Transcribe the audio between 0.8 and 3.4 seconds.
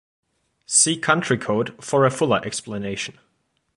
country code for a fuller explanation.